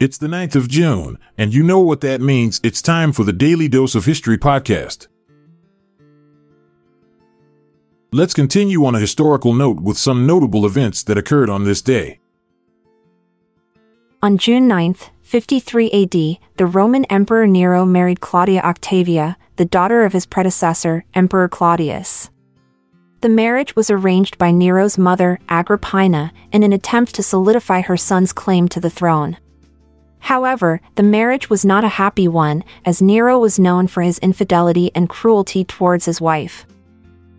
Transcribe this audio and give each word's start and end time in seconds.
It's 0.00 0.16
the 0.16 0.28
9th 0.28 0.54
of 0.54 0.68
June, 0.68 1.18
and 1.36 1.52
you 1.52 1.64
know 1.64 1.80
what 1.80 2.02
that 2.02 2.20
means. 2.20 2.60
It's 2.62 2.80
time 2.80 3.12
for 3.12 3.24
the 3.24 3.32
Daily 3.32 3.66
Dose 3.66 3.96
of 3.96 4.04
History 4.04 4.38
podcast. 4.38 5.08
Let's 8.12 8.32
continue 8.32 8.84
on 8.84 8.94
a 8.94 9.00
historical 9.00 9.52
note 9.52 9.80
with 9.80 9.98
some 9.98 10.24
notable 10.24 10.64
events 10.64 11.02
that 11.02 11.18
occurred 11.18 11.50
on 11.50 11.64
this 11.64 11.82
day. 11.82 12.20
On 14.22 14.38
June 14.38 14.68
9th, 14.68 15.10
53 15.22 15.90
AD, 15.90 16.56
the 16.58 16.66
Roman 16.66 17.04
Emperor 17.06 17.48
Nero 17.48 17.84
married 17.84 18.20
Claudia 18.20 18.60
Octavia, 18.60 19.36
the 19.56 19.64
daughter 19.64 20.04
of 20.04 20.12
his 20.12 20.26
predecessor, 20.26 21.04
Emperor 21.12 21.48
Claudius. 21.48 22.30
The 23.20 23.28
marriage 23.28 23.74
was 23.74 23.90
arranged 23.90 24.38
by 24.38 24.52
Nero's 24.52 24.96
mother, 24.96 25.40
Agrippina, 25.48 26.32
in 26.52 26.62
an 26.62 26.72
attempt 26.72 27.16
to 27.16 27.22
solidify 27.24 27.80
her 27.80 27.96
son's 27.96 28.32
claim 28.32 28.68
to 28.68 28.78
the 28.78 28.90
throne. 28.90 29.38
However, 30.20 30.80
the 30.96 31.02
marriage 31.02 31.48
was 31.48 31.64
not 31.64 31.84
a 31.84 31.88
happy 31.88 32.28
one, 32.28 32.64
as 32.84 33.00
Nero 33.00 33.38
was 33.38 33.58
known 33.58 33.86
for 33.86 34.02
his 34.02 34.18
infidelity 34.18 34.90
and 34.94 35.08
cruelty 35.08 35.64
towards 35.64 36.04
his 36.04 36.20
wife. 36.20 36.66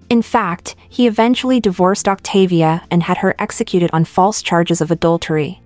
In 0.09 0.21
fact, 0.23 0.75
he 0.89 1.05
eventually 1.05 1.59
divorced 1.59 2.07
Octavia 2.07 2.83
and 2.89 3.03
had 3.03 3.17
her 3.17 3.35
executed 3.37 3.91
on 3.93 4.05
false 4.05 4.41
charges 4.41 4.81
of 4.81 4.89
adultery. 4.89 5.61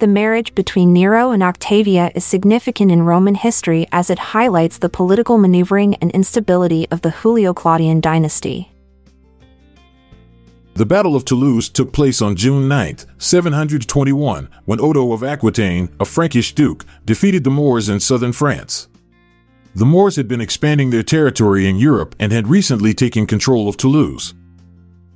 The 0.00 0.08
marriage 0.08 0.52
between 0.56 0.92
Nero 0.92 1.30
and 1.30 1.44
Octavia 1.44 2.10
is 2.16 2.24
significant 2.24 2.90
in 2.90 3.04
Roman 3.04 3.36
history 3.36 3.86
as 3.92 4.10
it 4.10 4.18
highlights 4.18 4.78
the 4.78 4.88
political 4.88 5.38
maneuvering 5.38 5.94
and 5.96 6.10
instability 6.10 6.88
of 6.90 7.02
the 7.02 7.10
Julio 7.10 7.54
Claudian 7.54 8.00
dynasty. 8.00 8.71
The 10.74 10.86
Battle 10.86 11.14
of 11.14 11.26
Toulouse 11.26 11.68
took 11.68 11.92
place 11.92 12.22
on 12.22 12.34
June 12.34 12.66
9, 12.66 12.96
721, 13.18 14.48
when 14.64 14.80
Odo 14.80 15.12
of 15.12 15.22
Aquitaine, 15.22 15.94
a 16.00 16.06
Frankish 16.06 16.54
duke, 16.54 16.86
defeated 17.04 17.44
the 17.44 17.50
Moors 17.50 17.90
in 17.90 18.00
southern 18.00 18.32
France. 18.32 18.88
The 19.74 19.84
Moors 19.84 20.16
had 20.16 20.28
been 20.28 20.40
expanding 20.40 20.88
their 20.88 21.02
territory 21.02 21.68
in 21.68 21.76
Europe 21.76 22.16
and 22.18 22.32
had 22.32 22.48
recently 22.48 22.94
taken 22.94 23.26
control 23.26 23.68
of 23.68 23.76
Toulouse. 23.76 24.32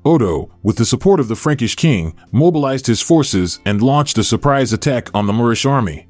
Odo, 0.05 0.51
with 0.63 0.77
the 0.77 0.85
support 0.85 1.21
of 1.21 1.29
the 1.29 1.37
Frankish 1.37 1.75
king, 1.75 2.15
mobilized 2.33 2.87
his 2.87 3.01
forces 3.01 3.59
and 3.65 3.81
launched 3.81 4.19
a 4.19 4.25
surprise 4.25 4.75
attack 4.75 5.09
on 5.15 5.27
the 5.27 5.33
Moorish 5.33 5.65
army. 5.65 6.07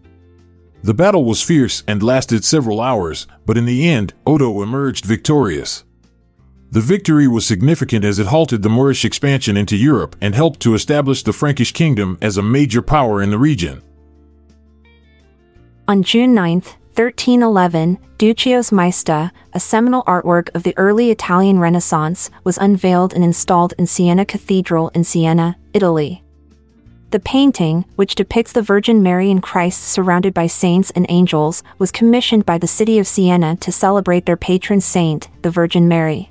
The 0.82 0.92
battle 0.92 1.24
was 1.24 1.40
fierce 1.40 1.84
and 1.86 2.02
lasted 2.02 2.44
several 2.44 2.80
hours, 2.80 3.28
but 3.46 3.56
in 3.56 3.64
the 3.64 3.88
end, 3.88 4.12
Odo 4.26 4.60
emerged 4.60 5.04
victorious. 5.04 5.84
The 6.70 6.80
victory 6.80 7.28
was 7.28 7.46
significant 7.46 8.04
as 8.04 8.18
it 8.18 8.26
halted 8.26 8.62
the 8.62 8.68
Moorish 8.68 9.04
expansion 9.04 9.56
into 9.56 9.76
Europe 9.76 10.16
and 10.20 10.34
helped 10.34 10.60
to 10.60 10.74
establish 10.74 11.22
the 11.22 11.32
Frankish 11.32 11.72
kingdom 11.72 12.18
as 12.20 12.36
a 12.36 12.42
major 12.42 12.82
power 12.82 13.22
in 13.22 13.30
the 13.30 13.38
region. 13.38 13.82
On 15.88 16.02
June 16.02 16.34
9, 16.34 16.62
1311, 16.96 17.98
Duccio's 18.18 18.70
Maesta, 18.70 19.30
a 19.52 19.60
seminal 19.60 20.02
artwork 20.04 20.52
of 20.54 20.64
the 20.64 20.76
early 20.76 21.10
Italian 21.10 21.60
Renaissance, 21.60 22.30
was 22.42 22.58
unveiled 22.58 23.12
and 23.14 23.22
installed 23.22 23.74
in 23.78 23.86
Siena 23.86 24.24
Cathedral 24.24 24.88
in 24.88 25.04
Siena, 25.04 25.56
Italy. 25.72 26.24
The 27.10 27.20
painting, 27.20 27.84
which 27.94 28.16
depicts 28.16 28.52
the 28.52 28.62
Virgin 28.62 29.02
Mary 29.02 29.30
and 29.30 29.42
Christ 29.42 29.84
surrounded 29.84 30.34
by 30.34 30.48
saints 30.48 30.90
and 30.90 31.06
angels, 31.08 31.62
was 31.78 31.92
commissioned 31.92 32.44
by 32.44 32.58
the 32.58 32.66
city 32.66 32.98
of 32.98 33.06
Siena 33.06 33.56
to 33.56 33.70
celebrate 33.70 34.26
their 34.26 34.36
patron 34.36 34.80
saint, 34.80 35.28
the 35.42 35.50
Virgin 35.50 35.86
Mary. 35.86 36.30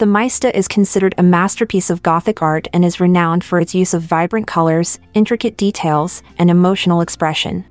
The 0.00 0.06
Maesta 0.06 0.50
is 0.54 0.66
considered 0.66 1.14
a 1.18 1.22
masterpiece 1.22 1.90
of 1.90 2.02
Gothic 2.02 2.40
art 2.40 2.66
and 2.72 2.86
is 2.86 3.00
renowned 3.00 3.44
for 3.44 3.60
its 3.60 3.74
use 3.74 3.92
of 3.92 4.00
vibrant 4.00 4.46
colors, 4.46 4.98
intricate 5.12 5.58
details, 5.58 6.22
and 6.38 6.48
emotional 6.48 7.02
expression. 7.02 7.66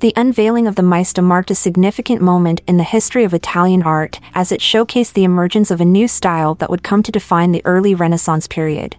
The 0.00 0.12
unveiling 0.14 0.66
of 0.66 0.74
the 0.74 0.82
Maesta 0.82 1.24
marked 1.24 1.50
a 1.50 1.54
significant 1.54 2.20
moment 2.20 2.60
in 2.68 2.76
the 2.76 2.84
history 2.84 3.24
of 3.24 3.32
Italian 3.32 3.82
art 3.82 4.20
as 4.34 4.52
it 4.52 4.60
showcased 4.60 5.14
the 5.14 5.24
emergence 5.24 5.70
of 5.70 5.80
a 5.80 5.86
new 5.86 6.06
style 6.06 6.54
that 6.56 6.68
would 6.68 6.82
come 6.82 7.02
to 7.02 7.10
define 7.10 7.52
the 7.52 7.64
early 7.64 7.94
Renaissance 7.94 8.46
period. 8.46 8.96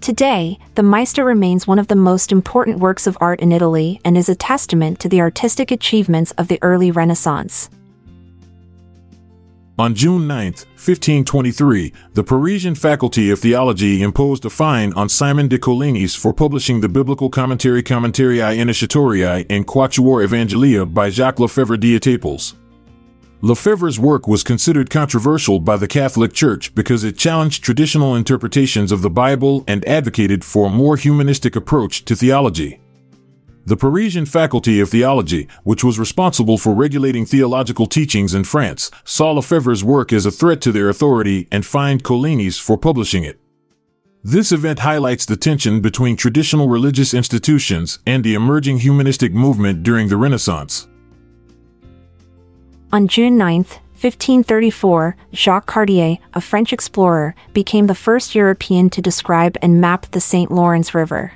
Today, 0.00 0.60
the 0.76 0.82
Maesta 0.82 1.24
remains 1.24 1.66
one 1.66 1.80
of 1.80 1.88
the 1.88 1.96
most 1.96 2.30
important 2.30 2.78
works 2.78 3.08
of 3.08 3.18
art 3.20 3.40
in 3.40 3.50
Italy 3.50 4.00
and 4.04 4.16
is 4.16 4.28
a 4.28 4.36
testament 4.36 5.00
to 5.00 5.08
the 5.08 5.20
artistic 5.20 5.72
achievements 5.72 6.30
of 6.38 6.46
the 6.46 6.60
early 6.62 6.92
Renaissance. 6.92 7.68
On 9.78 9.94
June 9.94 10.26
9, 10.26 10.52
1523, 10.52 11.92
the 12.14 12.24
Parisian 12.24 12.74
Faculty 12.74 13.28
of 13.28 13.40
Theology 13.40 14.00
imposed 14.00 14.46
a 14.46 14.50
fine 14.50 14.90
on 14.94 15.10
Simon 15.10 15.48
de 15.48 15.58
Colines 15.58 16.16
for 16.16 16.32
publishing 16.32 16.80
the 16.80 16.88
biblical 16.88 17.28
commentary 17.28 17.82
Commentarii 17.82 18.56
Initiatorii 18.56 19.44
in 19.50 19.64
Quatuor 19.64 20.26
Evangelia 20.26 20.86
by 20.86 21.10
Jacques 21.10 21.38
Lefebvre 21.40 21.76
d'Etaples. 21.76 22.54
Lefebvre's 23.42 24.00
work 24.00 24.26
was 24.26 24.42
considered 24.42 24.88
controversial 24.88 25.60
by 25.60 25.76
the 25.76 25.86
Catholic 25.86 26.32
Church 26.32 26.74
because 26.74 27.04
it 27.04 27.18
challenged 27.18 27.62
traditional 27.62 28.14
interpretations 28.16 28.90
of 28.90 29.02
the 29.02 29.10
Bible 29.10 29.62
and 29.68 29.86
advocated 29.86 30.42
for 30.42 30.68
a 30.68 30.70
more 30.70 30.96
humanistic 30.96 31.54
approach 31.54 32.02
to 32.06 32.16
theology. 32.16 32.80
The 33.66 33.76
Parisian 33.76 34.26
Faculty 34.26 34.78
of 34.78 34.90
Theology, 34.90 35.48
which 35.64 35.82
was 35.82 35.98
responsible 35.98 36.56
for 36.56 36.72
regulating 36.72 37.26
theological 37.26 37.86
teachings 37.86 38.32
in 38.32 38.44
France, 38.44 38.92
saw 39.02 39.32
Lefebvre's 39.32 39.82
work 39.82 40.12
as 40.12 40.24
a 40.24 40.30
threat 40.30 40.60
to 40.60 40.70
their 40.70 40.88
authority 40.88 41.48
and 41.50 41.66
fined 41.66 42.04
Colines 42.04 42.60
for 42.60 42.78
publishing 42.78 43.24
it. 43.24 43.40
This 44.22 44.52
event 44.52 44.78
highlights 44.78 45.26
the 45.26 45.36
tension 45.36 45.80
between 45.80 46.14
traditional 46.14 46.68
religious 46.68 47.12
institutions 47.12 47.98
and 48.06 48.22
the 48.22 48.34
emerging 48.34 48.78
humanistic 48.78 49.32
movement 49.32 49.82
during 49.82 50.06
the 50.10 50.16
Renaissance. 50.16 50.86
On 52.92 53.08
June 53.08 53.36
9, 53.36 53.64
1534, 53.64 55.16
Jacques 55.32 55.66
Cartier, 55.66 56.18
a 56.34 56.40
French 56.40 56.72
explorer, 56.72 57.34
became 57.52 57.88
the 57.88 57.96
first 57.96 58.32
European 58.32 58.90
to 58.90 59.02
describe 59.02 59.56
and 59.60 59.80
map 59.80 60.06
the 60.12 60.20
St. 60.20 60.52
Lawrence 60.52 60.94
River. 60.94 61.32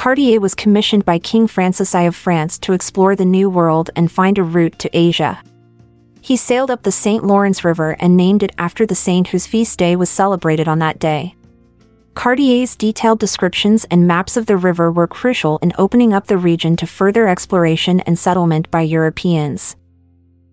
Cartier 0.00 0.40
was 0.40 0.54
commissioned 0.54 1.04
by 1.04 1.18
King 1.18 1.46
Francis 1.46 1.94
I 1.94 2.04
of 2.04 2.16
France 2.16 2.58
to 2.60 2.72
explore 2.72 3.14
the 3.14 3.26
New 3.26 3.50
World 3.50 3.90
and 3.94 4.10
find 4.10 4.38
a 4.38 4.42
route 4.42 4.78
to 4.78 4.88
Asia. 4.96 5.42
He 6.22 6.38
sailed 6.38 6.70
up 6.70 6.84
the 6.84 6.90
St. 6.90 7.22
Lawrence 7.22 7.64
River 7.64 7.96
and 8.00 8.16
named 8.16 8.42
it 8.42 8.54
after 8.56 8.86
the 8.86 8.94
saint 8.94 9.28
whose 9.28 9.46
feast 9.46 9.78
day 9.78 9.96
was 9.96 10.08
celebrated 10.08 10.66
on 10.66 10.78
that 10.78 10.98
day. 10.98 11.34
Cartier's 12.14 12.76
detailed 12.76 13.18
descriptions 13.18 13.84
and 13.90 14.06
maps 14.06 14.38
of 14.38 14.46
the 14.46 14.56
river 14.56 14.90
were 14.90 15.06
crucial 15.06 15.58
in 15.58 15.74
opening 15.76 16.14
up 16.14 16.28
the 16.28 16.38
region 16.38 16.76
to 16.76 16.86
further 16.86 17.28
exploration 17.28 18.00
and 18.00 18.18
settlement 18.18 18.70
by 18.70 18.80
Europeans. 18.80 19.76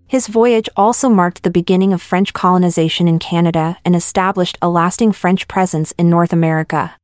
His 0.08 0.28
voyage 0.28 0.68
also 0.76 1.08
marked 1.08 1.44
the 1.44 1.50
beginning 1.50 1.94
of 1.94 2.02
French 2.02 2.34
colonization 2.34 3.08
in 3.08 3.18
Canada 3.18 3.78
and 3.86 3.96
established 3.96 4.58
a 4.62 4.68
lasting 4.68 5.14
French 5.14 5.48
presence 5.48 5.94
in 5.94 6.10
North 6.10 6.34
America. 6.34 6.98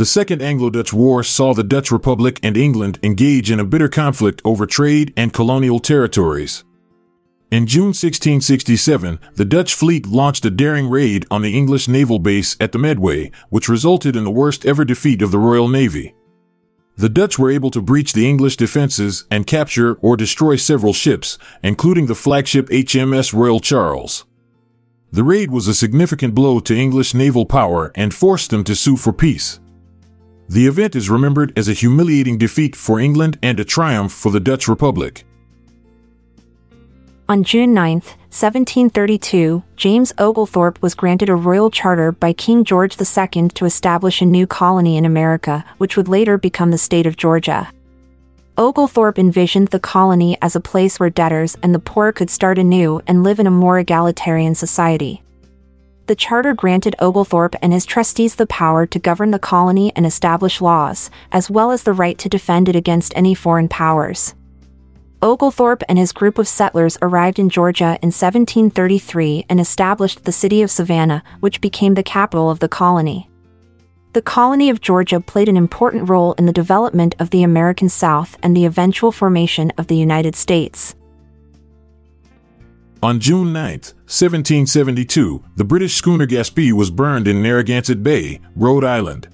The 0.00 0.06
Second 0.06 0.40
Anglo 0.40 0.70
Dutch 0.70 0.94
War 0.94 1.22
saw 1.22 1.52
the 1.52 1.62
Dutch 1.62 1.90
Republic 1.90 2.40
and 2.42 2.56
England 2.56 2.98
engage 3.02 3.50
in 3.50 3.60
a 3.60 3.66
bitter 3.66 3.86
conflict 3.86 4.40
over 4.46 4.64
trade 4.64 5.12
and 5.14 5.30
colonial 5.30 5.78
territories. 5.78 6.64
In 7.50 7.66
June 7.66 7.88
1667, 7.88 9.20
the 9.34 9.44
Dutch 9.44 9.74
fleet 9.74 10.06
launched 10.06 10.46
a 10.46 10.50
daring 10.50 10.88
raid 10.88 11.26
on 11.30 11.42
the 11.42 11.54
English 11.54 11.86
naval 11.86 12.18
base 12.18 12.56
at 12.58 12.72
the 12.72 12.78
Medway, 12.78 13.30
which 13.50 13.68
resulted 13.68 14.16
in 14.16 14.24
the 14.24 14.30
worst 14.30 14.64
ever 14.64 14.86
defeat 14.86 15.20
of 15.20 15.32
the 15.32 15.38
Royal 15.38 15.68
Navy. 15.68 16.14
The 16.96 17.10
Dutch 17.10 17.38
were 17.38 17.50
able 17.50 17.70
to 17.70 17.82
breach 17.82 18.14
the 18.14 18.26
English 18.26 18.56
defenses 18.56 19.26
and 19.30 19.46
capture 19.46 19.96
or 19.96 20.16
destroy 20.16 20.56
several 20.56 20.94
ships, 20.94 21.36
including 21.62 22.06
the 22.06 22.14
flagship 22.14 22.70
HMS 22.70 23.34
Royal 23.34 23.60
Charles. 23.60 24.24
The 25.12 25.24
raid 25.24 25.50
was 25.50 25.68
a 25.68 25.74
significant 25.74 26.34
blow 26.34 26.58
to 26.60 26.74
English 26.74 27.12
naval 27.12 27.44
power 27.44 27.92
and 27.94 28.14
forced 28.14 28.48
them 28.48 28.64
to 28.64 28.74
sue 28.74 28.96
for 28.96 29.12
peace. 29.12 29.60
The 30.50 30.66
event 30.66 30.96
is 30.96 31.08
remembered 31.08 31.56
as 31.56 31.68
a 31.68 31.72
humiliating 31.72 32.36
defeat 32.36 32.74
for 32.74 32.98
England 32.98 33.38
and 33.40 33.60
a 33.60 33.64
triumph 33.64 34.10
for 34.10 34.32
the 34.32 34.40
Dutch 34.40 34.66
Republic. 34.66 35.24
On 37.28 37.44
June 37.44 37.72
9, 37.72 37.98
1732, 38.00 39.62
James 39.76 40.12
Oglethorpe 40.18 40.82
was 40.82 40.96
granted 40.96 41.28
a 41.28 41.36
royal 41.36 41.70
charter 41.70 42.10
by 42.10 42.32
King 42.32 42.64
George 42.64 42.96
II 43.00 43.50
to 43.50 43.64
establish 43.64 44.20
a 44.20 44.26
new 44.26 44.44
colony 44.44 44.96
in 44.96 45.04
America, 45.04 45.64
which 45.78 45.96
would 45.96 46.08
later 46.08 46.36
become 46.36 46.72
the 46.72 46.78
state 46.78 47.06
of 47.06 47.16
Georgia. 47.16 47.70
Oglethorpe 48.58 49.20
envisioned 49.20 49.68
the 49.68 49.78
colony 49.78 50.36
as 50.42 50.56
a 50.56 50.60
place 50.60 50.98
where 50.98 51.10
debtors 51.10 51.56
and 51.62 51.72
the 51.72 51.78
poor 51.78 52.10
could 52.10 52.28
start 52.28 52.58
anew 52.58 53.00
and 53.06 53.22
live 53.22 53.38
in 53.38 53.46
a 53.46 53.52
more 53.52 53.78
egalitarian 53.78 54.56
society. 54.56 55.22
The 56.10 56.16
charter 56.16 56.54
granted 56.54 56.96
Oglethorpe 56.98 57.54
and 57.62 57.72
his 57.72 57.86
trustees 57.86 58.34
the 58.34 58.44
power 58.48 58.84
to 58.84 58.98
govern 58.98 59.30
the 59.30 59.38
colony 59.38 59.92
and 59.94 60.04
establish 60.04 60.60
laws, 60.60 61.08
as 61.30 61.48
well 61.48 61.70
as 61.70 61.84
the 61.84 61.92
right 61.92 62.18
to 62.18 62.28
defend 62.28 62.68
it 62.68 62.74
against 62.74 63.12
any 63.14 63.32
foreign 63.32 63.68
powers. 63.68 64.34
Oglethorpe 65.22 65.84
and 65.88 65.98
his 65.98 66.10
group 66.10 66.36
of 66.36 66.48
settlers 66.48 66.98
arrived 67.00 67.38
in 67.38 67.48
Georgia 67.48 67.96
in 68.02 68.08
1733 68.08 69.46
and 69.48 69.60
established 69.60 70.24
the 70.24 70.32
city 70.32 70.62
of 70.62 70.70
Savannah, 70.72 71.22
which 71.38 71.60
became 71.60 71.94
the 71.94 72.02
capital 72.02 72.50
of 72.50 72.58
the 72.58 72.68
colony. 72.68 73.30
The 74.12 74.20
colony 74.20 74.68
of 74.68 74.80
Georgia 74.80 75.20
played 75.20 75.48
an 75.48 75.56
important 75.56 76.08
role 76.08 76.32
in 76.32 76.46
the 76.46 76.52
development 76.52 77.14
of 77.20 77.30
the 77.30 77.44
American 77.44 77.88
South 77.88 78.36
and 78.42 78.56
the 78.56 78.64
eventual 78.64 79.12
formation 79.12 79.70
of 79.78 79.86
the 79.86 79.96
United 79.96 80.34
States. 80.34 80.96
On 83.02 83.18
June 83.18 83.50
9, 83.54 83.70
1772, 83.70 85.42
the 85.56 85.64
British 85.64 85.94
schooner 85.94 86.26
Gaspee 86.26 86.70
was 86.70 86.90
burned 86.90 87.26
in 87.26 87.42
Narragansett 87.42 88.02
Bay, 88.02 88.40
Rhode 88.54 88.84
Island. 88.84 89.26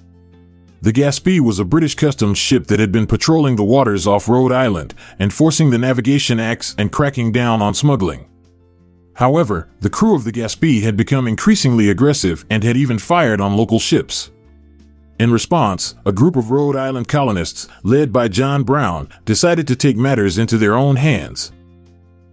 The 0.82 0.92
Gaspee 0.92 1.40
was 1.40 1.58
a 1.58 1.64
British 1.64 1.96
customs 1.96 2.38
ship 2.38 2.68
that 2.68 2.78
had 2.78 2.92
been 2.92 3.08
patrolling 3.08 3.56
the 3.56 3.64
waters 3.64 4.06
off 4.06 4.28
Rhode 4.28 4.52
Island, 4.52 4.94
enforcing 5.18 5.70
the 5.70 5.78
Navigation 5.78 6.38
Acts 6.38 6.76
and 6.78 6.92
cracking 6.92 7.32
down 7.32 7.60
on 7.60 7.74
smuggling. 7.74 8.28
However, 9.14 9.69
the 9.80 9.90
crew 9.90 10.14
of 10.14 10.22
the 10.22 10.32
Gaspee 10.32 10.82
had 10.82 10.96
become 10.96 11.26
increasingly 11.26 11.90
aggressive 11.90 12.46
and 12.48 12.62
had 12.62 12.76
even 12.76 13.00
fired 13.00 13.40
on 13.40 13.56
local 13.56 13.80
ships. 13.80 14.30
In 15.19 15.32
response, 15.32 15.96
a 16.04 16.12
group 16.12 16.36
of 16.36 16.52
Rhode 16.52 16.76
Island 16.76 17.08
colonists, 17.08 17.66
led 17.82 18.12
by 18.12 18.28
John 18.28 18.62
Brown, 18.62 19.08
decided 19.24 19.66
to 19.66 19.74
take 19.74 19.96
matters 19.96 20.38
into 20.38 20.56
their 20.56 20.74
own 20.76 20.94
hands. 20.94 21.50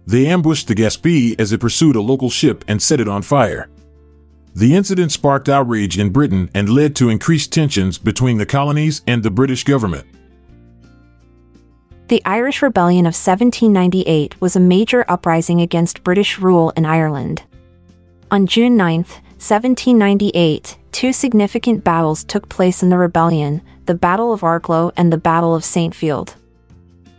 They 0.06 0.26
ambushed 0.26 0.68
the 0.68 0.74
Gaspee 0.74 1.34
as 1.38 1.52
it 1.52 1.60
pursued 1.60 1.96
a 1.96 2.02
local 2.02 2.30
ship 2.30 2.64
and 2.68 2.80
set 2.80 3.00
it 3.00 3.08
on 3.08 3.22
fire. 3.22 3.68
The 4.54 4.74
incident 4.74 5.10
sparked 5.10 5.48
outrage 5.48 5.98
in 5.98 6.10
Britain 6.10 6.50
and 6.54 6.68
led 6.68 6.94
to 6.96 7.08
increased 7.08 7.52
tensions 7.52 7.98
between 7.98 8.38
the 8.38 8.46
colonies 8.46 9.02
and 9.06 9.22
the 9.22 9.30
British 9.30 9.64
government. 9.64 10.06
The 12.08 12.22
Irish 12.24 12.60
Rebellion 12.60 13.06
of 13.06 13.14
1798 13.14 14.40
was 14.40 14.54
a 14.54 14.60
major 14.60 15.04
uprising 15.08 15.60
against 15.60 16.04
British 16.04 16.38
rule 16.38 16.70
in 16.76 16.84
Ireland. 16.84 17.42
On 18.30 18.46
June 18.46 18.76
9, 18.76 18.98
1798, 18.98 20.76
two 20.92 21.12
significant 21.12 21.82
battles 21.82 22.22
took 22.24 22.48
place 22.48 22.82
in 22.82 22.90
the 22.90 22.98
rebellion 22.98 23.62
the 23.86 23.94
Battle 23.94 24.32
of 24.32 24.40
Arklow 24.40 24.92
and 24.96 25.12
the 25.12 25.18
Battle 25.18 25.54
of 25.54 25.62
Saintfield. 25.62 26.34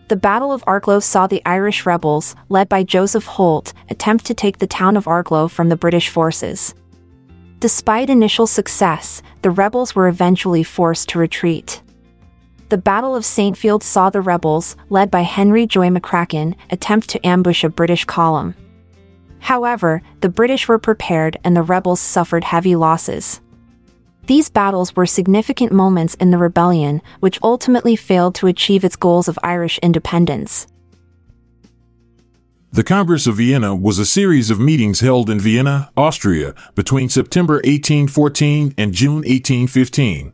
The 0.08 0.16
Battle 0.16 0.52
of 0.52 0.64
Arklow 0.66 1.02
saw 1.02 1.26
the 1.26 1.42
Irish 1.48 1.88
rebels, 1.88 2.36
led 2.48 2.70
by 2.70 2.84
Joseph 2.84 3.26
Holt, 3.26 3.74
attempt 3.90 4.26
to 4.26 4.36
take 4.36 4.60
the 4.60 4.68
town 4.68 4.98
of 4.98 5.06
Arklow 5.06 5.50
from 5.50 5.70
the 5.70 5.76
British 5.76 6.10
forces. 6.10 6.76
Despite 7.60 8.12
initial 8.12 8.46
success, 8.46 9.24
the 9.42 9.50
rebels 9.50 9.96
were 9.96 10.08
eventually 10.08 10.62
forced 10.62 11.10
to 11.10 11.20
retreat. 11.20 11.82
The 12.70 12.78
Battle 12.78 13.16
of 13.16 13.24
Saintfield 13.24 13.82
saw 13.82 14.12
the 14.12 14.22
rebels, 14.22 14.76
led 14.90 15.10
by 15.10 15.22
Henry 15.22 15.66
Joy 15.66 15.90
McCracken, 15.90 16.54
attempt 16.70 17.10
to 17.10 17.26
ambush 17.26 17.64
a 17.64 17.70
British 17.70 18.06
column. 18.06 18.54
However, 19.40 20.04
the 20.22 20.30
British 20.30 20.68
were 20.68 20.78
prepared 20.78 21.38
and 21.44 21.56
the 21.56 21.64
rebels 21.64 22.00
suffered 22.00 22.44
heavy 22.44 22.76
losses. 22.76 23.42
These 24.28 24.50
battles 24.50 24.96
were 24.96 25.06
significant 25.06 25.72
moments 25.72 26.16
in 26.16 26.32
the 26.32 26.38
rebellion, 26.38 27.02
which 27.20 27.40
ultimately 27.44 27.96
failed 27.96 28.34
to 28.36 28.48
achieve 28.48 28.84
its 28.84 28.96
goals 28.96 29.28
of 29.28 29.38
Irish 29.44 29.78
independence. 29.80 30.68
The 32.72 32.84
Congress 32.84 33.28
of 33.28 33.38
Vienna 33.38 33.76
was 33.76 34.00
a 34.00 34.06
series 34.06 34.50
of 34.50 34.60
meetings 34.60 35.00
held 35.00 35.30
in 35.30 35.40
Vienna, 35.40 35.92
Austria, 35.96 36.54
between 36.74 37.08
September 37.08 37.56
1814 37.64 38.74
and 38.78 38.94
June 38.94 39.24
1815. 39.24 40.34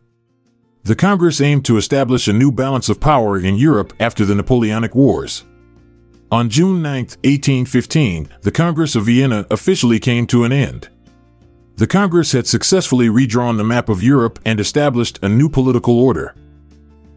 The 0.84 0.96
Congress 0.96 1.40
aimed 1.40 1.66
to 1.66 1.78
establish 1.78 2.28
a 2.28 2.34
new 2.34 2.52
balance 2.52 2.90
of 2.90 3.00
power 3.00 3.38
in 3.38 3.56
Europe 3.56 3.94
after 4.00 4.26
the 4.26 4.34
Napoleonic 4.34 4.96
Wars. 4.96 5.44
On 6.32 6.50
June 6.50 6.82
9, 6.82 7.04
1815, 7.24 8.30
the 8.42 8.52
Congress 8.52 8.96
of 8.96 9.06
Vienna 9.06 9.46
officially 9.52 10.00
came 10.00 10.26
to 10.28 10.44
an 10.44 10.52
end. 10.52 10.90
The 11.81 11.88
Congress 11.88 12.33
had 12.33 12.45
successfully 12.45 13.10
redrawn 13.10 13.57
the 13.57 13.63
map 13.63 13.89
of 13.89 14.04
Europe 14.04 14.38
and 14.45 14.60
established 14.60 15.18
a 15.24 15.28
new 15.28 15.50
political 15.50 16.00
order. 16.00 16.36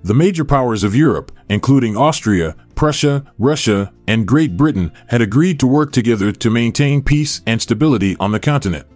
The 0.04 0.14
major 0.14 0.42
powers 0.42 0.82
of 0.82 0.96
Europe, 0.96 1.30
including 1.50 1.98
Austria, 1.98 2.56
Prussia, 2.74 3.30
Russia, 3.38 3.92
and 4.08 4.26
Great 4.26 4.56
Britain, 4.56 4.90
had 5.08 5.20
agreed 5.20 5.60
to 5.60 5.66
work 5.66 5.92
together 5.92 6.32
to 6.32 6.48
maintain 6.48 7.02
peace 7.02 7.42
and 7.46 7.60
stability 7.60 8.16
on 8.18 8.32
the 8.32 8.40
continent. 8.40 8.86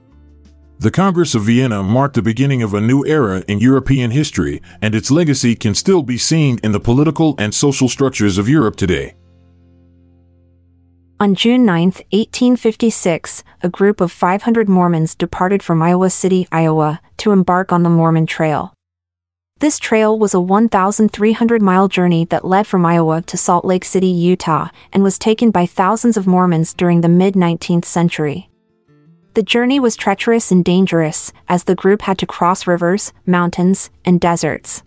The 0.79 0.91
Congress 0.91 1.35
of 1.35 1.43
Vienna 1.43 1.83
marked 1.83 2.15
the 2.15 2.23
beginning 2.23 2.63
of 2.63 2.73
a 2.73 2.81
new 2.81 3.05
era 3.05 3.45
in 3.47 3.59
European 3.59 4.11
history, 4.11 4.63
and 4.81 4.95
its 4.95 5.11
legacy 5.11 5.55
can 5.55 5.75
still 5.75 6.03
be 6.03 6.17
seen 6.17 6.59
in 6.65 6.73
the 6.73 6.81
political 6.81 7.35
and 7.37 7.55
social 7.55 7.91
structures 7.91 8.39
of 8.39 8.49
Europe 8.49 8.77
today. 8.77 9.17
On 11.21 11.35
June 11.35 11.65
9, 11.65 11.87
1856, 12.13 13.43
a 13.65 13.69
group 13.69 14.01
of 14.01 14.13
500 14.13 14.69
Mormons 14.69 15.17
departed 15.17 15.65
from 15.65 15.83
Iowa 15.83 16.11
City, 16.11 16.47
Iowa, 16.53 17.01
to 17.17 17.33
embark 17.33 17.73
on 17.73 17.83
the 17.83 17.91
Mormon 17.91 18.25
Trail. 18.25 18.73
This 19.59 19.81
trail 19.81 20.17
was 20.17 20.33
a 20.33 20.41
1,300 20.41 21.61
mile 21.61 21.89
journey 21.89 22.25
that 22.27 22.45
led 22.45 22.69
from 22.69 22.87
Iowa 22.87 23.23
to 23.23 23.37
Salt 23.37 23.65
Lake 23.65 23.85
City, 23.85 24.07
Utah, 24.07 24.69
and 24.93 25.03
was 25.03 25.19
taken 25.19 25.51
by 25.51 25.67
thousands 25.67 26.17
of 26.17 26.29
Mormons 26.29 26.73
during 26.73 27.01
the 27.01 27.09
mid 27.09 27.35
19th 27.35 27.85
century. 27.85 28.49
The 29.35 29.43
journey 29.43 29.81
was 29.81 29.97
treacherous 29.97 30.53
and 30.53 30.65
dangerous, 30.65 31.33
as 31.49 31.65
the 31.65 31.75
group 31.75 32.03
had 32.03 32.19
to 32.19 32.27
cross 32.27 32.69
rivers, 32.69 33.13
mountains, 33.27 33.91
and 34.05 34.21
deserts. 34.21 34.85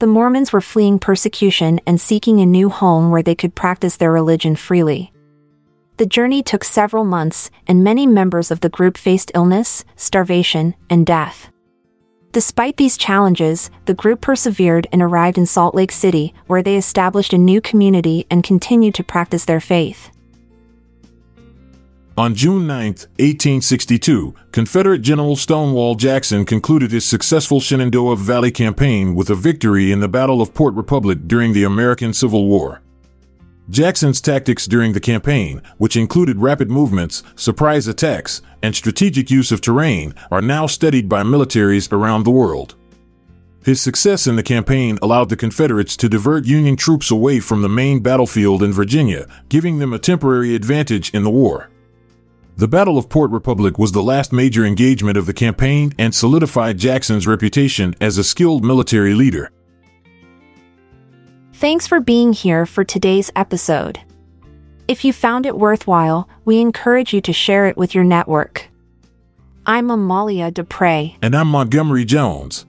The 0.00 0.08
Mormons 0.08 0.52
were 0.52 0.60
fleeing 0.60 0.98
persecution 0.98 1.80
and 1.86 2.00
seeking 2.00 2.40
a 2.40 2.46
new 2.46 2.68
home 2.68 3.12
where 3.12 3.22
they 3.22 3.36
could 3.36 3.54
practice 3.54 3.96
their 3.96 4.10
religion 4.10 4.56
freely. 4.56 5.12
The 5.98 6.06
journey 6.06 6.42
took 6.42 6.62
several 6.62 7.04
months, 7.04 7.50
and 7.66 7.82
many 7.82 8.06
members 8.06 8.50
of 8.50 8.60
the 8.60 8.68
group 8.68 8.98
faced 8.98 9.32
illness, 9.34 9.82
starvation, 9.96 10.74
and 10.90 11.06
death. 11.06 11.48
Despite 12.32 12.76
these 12.76 12.98
challenges, 12.98 13.70
the 13.86 13.94
group 13.94 14.20
persevered 14.20 14.86
and 14.92 15.00
arrived 15.00 15.38
in 15.38 15.46
Salt 15.46 15.74
Lake 15.74 15.90
City, 15.90 16.34
where 16.48 16.62
they 16.62 16.76
established 16.76 17.32
a 17.32 17.38
new 17.38 17.62
community 17.62 18.26
and 18.30 18.44
continued 18.44 18.94
to 18.96 19.04
practice 19.04 19.46
their 19.46 19.60
faith. 19.60 20.10
On 22.18 22.34
June 22.34 22.66
9, 22.66 22.86
1862, 23.18 24.34
Confederate 24.52 25.00
General 25.00 25.34
Stonewall 25.34 25.94
Jackson 25.94 26.44
concluded 26.44 26.90
his 26.90 27.06
successful 27.06 27.58
Shenandoah 27.58 28.16
Valley 28.16 28.50
campaign 28.50 29.14
with 29.14 29.30
a 29.30 29.34
victory 29.34 29.92
in 29.92 30.00
the 30.00 30.08
Battle 30.08 30.42
of 30.42 30.52
Port 30.52 30.74
Republic 30.74 31.20
during 31.26 31.54
the 31.54 31.64
American 31.64 32.12
Civil 32.12 32.46
War. 32.46 32.82
Jackson's 33.68 34.20
tactics 34.20 34.66
during 34.66 34.92
the 34.92 35.00
campaign, 35.00 35.60
which 35.78 35.96
included 35.96 36.38
rapid 36.38 36.70
movements, 36.70 37.24
surprise 37.34 37.88
attacks, 37.88 38.40
and 38.62 38.76
strategic 38.76 39.28
use 39.28 39.50
of 39.50 39.60
terrain, 39.60 40.14
are 40.30 40.40
now 40.40 40.66
studied 40.66 41.08
by 41.08 41.24
militaries 41.24 41.92
around 41.92 42.22
the 42.22 42.30
world. 42.30 42.76
His 43.64 43.80
success 43.80 44.28
in 44.28 44.36
the 44.36 44.44
campaign 44.44 44.96
allowed 45.02 45.28
the 45.28 45.36
Confederates 45.36 45.96
to 45.96 46.08
divert 46.08 46.46
Union 46.46 46.76
troops 46.76 47.10
away 47.10 47.40
from 47.40 47.62
the 47.62 47.68
main 47.68 47.98
battlefield 47.98 48.62
in 48.62 48.72
Virginia, 48.72 49.26
giving 49.48 49.80
them 49.80 49.92
a 49.92 49.98
temporary 49.98 50.54
advantage 50.54 51.12
in 51.12 51.24
the 51.24 51.30
war. 51.30 51.68
The 52.56 52.68
Battle 52.68 52.96
of 52.96 53.08
Port 53.08 53.32
Republic 53.32 53.80
was 53.80 53.90
the 53.90 54.02
last 54.02 54.32
major 54.32 54.64
engagement 54.64 55.18
of 55.18 55.26
the 55.26 55.34
campaign 55.34 55.92
and 55.98 56.14
solidified 56.14 56.78
Jackson's 56.78 57.26
reputation 57.26 57.96
as 58.00 58.16
a 58.16 58.24
skilled 58.24 58.64
military 58.64 59.14
leader. 59.14 59.50
Thanks 61.56 61.86
for 61.86 62.00
being 62.00 62.34
here 62.34 62.66
for 62.66 62.84
today's 62.84 63.32
episode. 63.34 63.98
If 64.88 65.06
you 65.06 65.14
found 65.14 65.46
it 65.46 65.56
worthwhile, 65.56 66.28
we 66.44 66.60
encourage 66.60 67.14
you 67.14 67.22
to 67.22 67.32
share 67.32 67.66
it 67.66 67.78
with 67.78 67.94
your 67.94 68.04
network. 68.04 68.68
I'm 69.64 69.90
Amalia 69.90 70.50
Dupre. 70.50 71.16
And 71.22 71.34
I'm 71.34 71.48
Montgomery 71.48 72.04
Jones. 72.04 72.66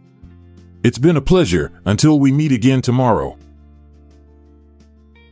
It's 0.85 0.99
been 0.99 1.17
a 1.17 1.21
pleasure 1.21 1.73
until 1.83 2.17
we 2.17 2.31
meet 2.31 2.53
again 2.53 2.81
tomorrow. 2.81 3.37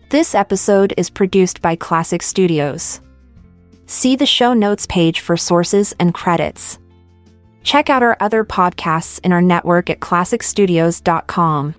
This 0.09 0.35
episode 0.35 0.93
is 0.97 1.09
produced 1.09 1.62
by 1.62 1.77
Klassic 1.77 2.24
Studios. 2.24 3.00
See 3.85 4.17
the 4.17 4.25
show 4.25 4.53
notes 4.53 4.85
page 4.85 5.21
for 5.21 5.38
sources 5.38 5.95
and 5.97 6.13
credits. 6.13 6.77
Check 7.63 7.89
out 7.89 8.03
our 8.03 8.17
other 8.19 8.43
podcasts 8.43 9.21
in 9.24 9.31
our 9.31 9.41
network 9.41 9.89
at 9.89 10.01
klassicstudios.com. 10.01 11.75